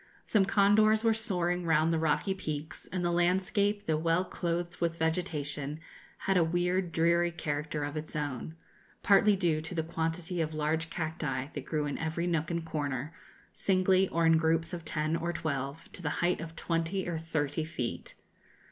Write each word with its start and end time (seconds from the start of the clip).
Some 0.23 0.45
condors 0.45 1.03
were 1.03 1.13
soaring 1.13 1.63
round 1.63 1.93
the 1.93 1.99
rocky 1.99 2.33
peaks, 2.33 2.89
and 2.91 3.05
the 3.05 3.11
landscape, 3.11 3.85
though 3.85 3.97
well 3.97 4.25
clothed 4.25 4.81
with 4.81 4.97
vegetation, 4.97 5.79
had 6.25 6.37
a 6.37 6.43
weird, 6.43 6.91
dreary 6.91 7.29
character 7.31 7.83
of 7.83 7.95
its 7.95 8.15
own, 8.15 8.55
partly 9.03 9.35
due 9.35 9.61
to 9.61 9.75
the 9.75 9.83
quantity 9.83 10.41
of 10.41 10.55
large 10.55 10.89
cacti 10.89 11.49
that 11.53 11.65
grew 11.65 11.85
in 11.85 11.99
every 11.99 12.25
nook 12.25 12.49
and 12.49 12.65
corner, 12.65 13.13
singly, 13.53 14.09
or 14.09 14.25
in 14.25 14.37
groups 14.39 14.73
of 14.73 14.83
ten 14.85 15.15
or 15.15 15.31
twelve, 15.31 15.87
to 15.91 16.01
the 16.01 16.09
height 16.25 16.41
of 16.41 16.55
twenty 16.55 17.07
or 17.07 17.19
thirty 17.19 17.63
feet. 17.63 18.15